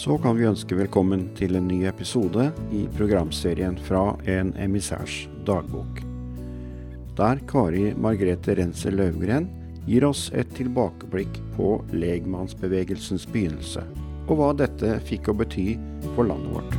[0.00, 5.98] så kan vi ønske velkommen til en ny episode i programserien fra En emissærs dagbok.
[7.18, 9.50] Der Kari Margrethe Renser Løvgren
[9.84, 13.82] gir oss et tilbakeblikk på legmannsbevegelsens begynnelse,
[14.24, 15.74] og hva dette fikk å bety
[16.14, 16.78] for landet vårt.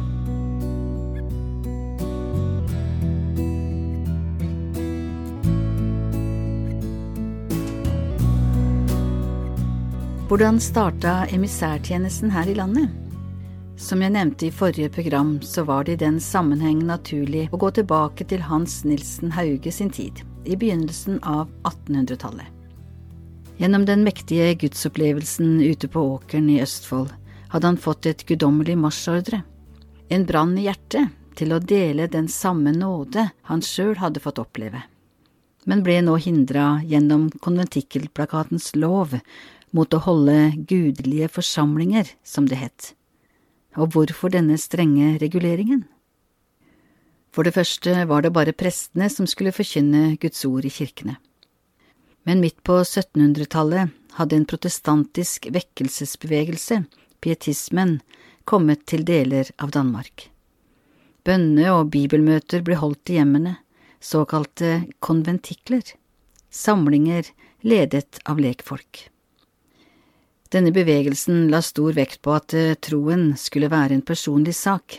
[10.32, 13.01] Hvordan starta emissærtjenesten her i landet?
[13.82, 17.72] Som jeg nevnte i forrige program, så var det i den sammenheng naturlig å gå
[17.74, 22.46] tilbake til Hans Nilsen Hauge sin tid, i begynnelsen av 1800-tallet.
[23.58, 27.10] Gjennom den mektige gudsopplevelsen ute på åkeren i Østfold
[27.50, 29.42] hadde han fått et guddommelig marsjordre,
[30.14, 34.86] en brann i hjertet til å dele den samme nåde han sjøl hadde fått oppleve,
[35.66, 39.18] men ble nå hindra gjennom konventikkelplakatens lov
[39.74, 42.94] mot å holde gudelige forsamlinger, som det het.
[43.80, 45.86] Og hvorfor denne strenge reguleringen?
[47.32, 51.16] For det første var det bare prestene som skulle forkynne Guds ord i kirkene.
[52.28, 56.84] Men midt på 1700-tallet hadde en protestantisk vekkelsesbevegelse,
[57.24, 58.02] pietismen,
[58.46, 60.28] kommet til deler av Danmark.
[61.24, 63.56] Bønne- og bibelmøter ble holdt i hjemmene,
[64.02, 65.86] såkalte konventikler,
[66.50, 67.30] samlinger
[67.62, 69.08] ledet av lekfolk.
[70.52, 74.98] Denne bevegelsen la stor vekt på at eh, troen skulle være en personlig sak.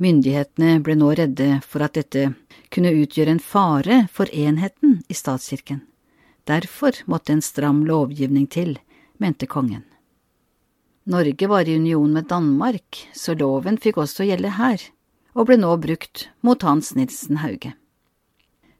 [0.00, 2.26] Myndighetene ble nå redde for at dette
[2.72, 5.80] kunne utgjøre en fare for enheten i statskirken.
[6.44, 8.74] Derfor måtte en stram lovgivning til,
[9.16, 9.86] mente kongen.
[11.08, 14.84] Norge var i union med Danmark, så loven fikk også gjelde her,
[15.32, 17.72] og ble nå brukt mot Hans Nilsen Hauge.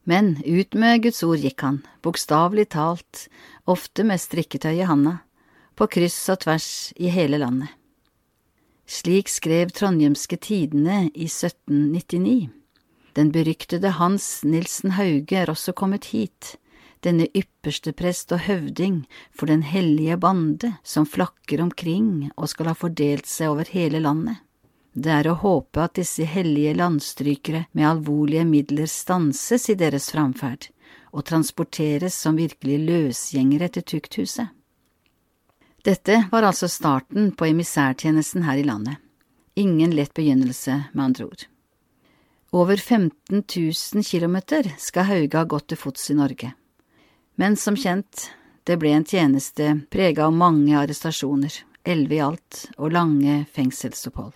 [0.04, 3.26] Men ut med Guds ord gikk han, bokstavelig talt,
[3.64, 5.20] ofte med strikketøy i handa
[5.76, 7.70] på kryss og tvers i hele landet.
[8.90, 12.50] Slik skrev Trondhjemske Tidene i 1799.
[13.14, 16.56] Den beryktede Hans Nilsen Hauge er også kommet hit,
[17.06, 22.76] denne ypperste prest og høvding for den hellige bande som flakker omkring og skal ha
[22.76, 24.42] fordelt seg over hele landet.
[24.92, 30.66] Det er å håpe at disse hellige landstrykere med alvorlige midler stanses i deres framferd
[31.14, 34.50] og transporteres som virkelig løsgjengere til tukthuset.
[35.82, 38.98] Dette var altså starten på emissærtjenesten her i landet.
[39.56, 41.46] Ingen lett begynnelse, med andre ord.
[42.52, 43.44] Over 15
[43.94, 46.52] 000 kilometer skal Hauge ha gått til fots i Norge.
[47.40, 48.26] Men som kjent,
[48.68, 51.54] det ble en tjeneste prega av mange arrestasjoner,
[51.84, 54.34] elleve i alt, og lange fengselsopphold.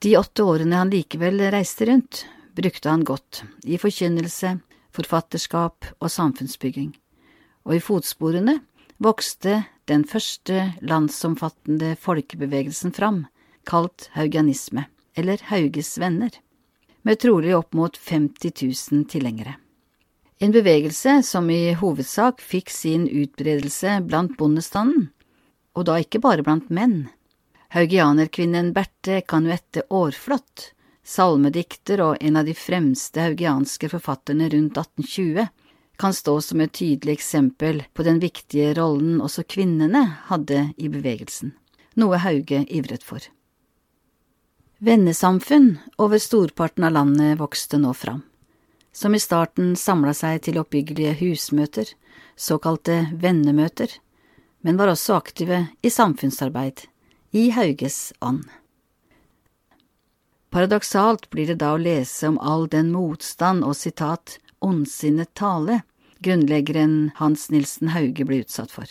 [0.00, 2.24] De åtte årene han likevel reiste rundt,
[2.56, 4.56] brukte han godt, i forkynnelse,
[4.94, 6.94] forfatterskap og samfunnsbygging,
[7.68, 8.60] og i fotsporene
[9.02, 13.24] vokste den første landsomfattende folkebevegelsen fram,
[13.68, 16.30] kalt haugianisme, eller Hauges venner,
[17.02, 18.52] med trolig opp mot 50
[18.92, 19.56] 000 tilhengere.
[20.38, 25.10] En bevegelse som i hovedsak fikk sin utbredelse blant bondestanden,
[25.74, 27.04] og da ikke bare blant menn.
[27.74, 30.70] Haugianerkvinnen Berthe Kanuette Aarflot,
[31.04, 35.48] salmedikter og en av de fremste haugianske forfatterne rundt 1820,
[35.96, 41.54] kan stå som et tydelig eksempel på den viktige rollen også kvinnene hadde i bevegelsen,
[41.94, 43.22] noe Hauge ivret for.
[44.84, 48.24] Vennesamfunn over storparten av landet vokste nå fram,
[48.92, 51.86] som i starten samla seg til oppbyggelige husmøter,
[52.36, 53.88] såkalte vennemøter,
[54.60, 56.86] men var også aktive i samfunnsarbeid,
[57.30, 58.44] i Hauges ånd.
[60.54, 65.82] Paradoksalt blir det da å lese om all den motstand og sitat ondsinnet tale
[66.24, 68.88] grunnleggeren Hans Nilsen Hauge ble utsatt for.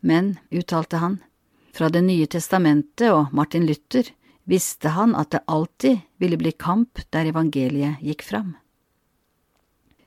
[0.00, 1.18] Men, uttalte han,
[1.72, 4.08] fra Det nye testamentet og Martin Luther
[4.44, 8.54] visste han at det alltid ville bli kamp der evangeliet gikk fram.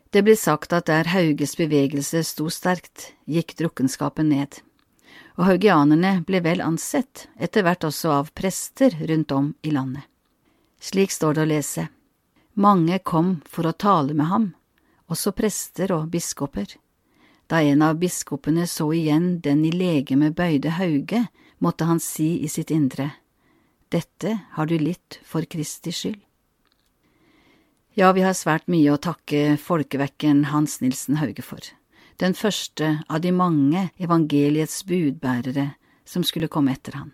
[0.10, 4.62] Det blir sagt at der Hauges bevegelse sto sterkt, gikk drukkenskapen ned,
[5.38, 10.08] og haugianerne ble vel ansett, etter hvert også av prester rundt om i landet.
[10.82, 11.86] Slik står det å lese.
[12.58, 14.50] Mange kom for å tale med ham,
[15.10, 16.76] også prester og biskoper.
[17.50, 21.26] Da en av biskopene så igjen den i legemet bøyde Hauge,
[21.60, 23.12] måtte han si i sitt indre,
[23.90, 26.20] Dette har du litt for Kristi skyld.
[27.98, 31.64] Ja, vi har svært mye å takke folkevekkeren Hans Nilsen Hauge for,
[32.22, 35.72] den første av de mange evangeliets budbærere
[36.06, 37.10] som skulle komme etter han.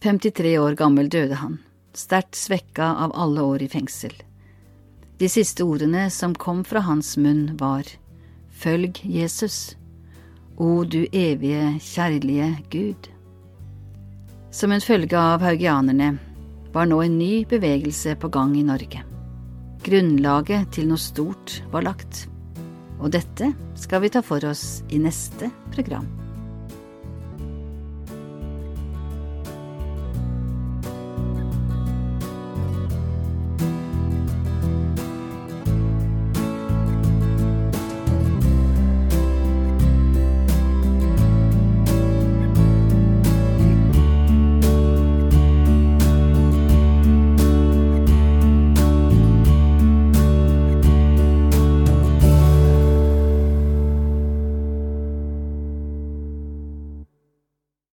[0.00, 1.58] 53 år gammel døde han,
[1.92, 4.16] sterkt svekka av alle år i fengsel.
[5.18, 7.88] De siste ordene som kom fra hans munn, var
[8.58, 9.74] Følg Jesus,
[10.54, 13.08] o du evige, kjærlige Gud.
[14.54, 16.12] Som en følge av haugianerne
[16.74, 19.02] var nå en ny bevegelse på gang i Norge.
[19.82, 22.26] Grunnlaget til noe stort var lagt.
[22.98, 26.06] Og dette skal vi ta for oss i neste program.